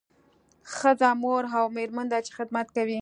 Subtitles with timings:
[0.75, 2.99] ښځه مور او میرمن ده چې خدمت کوي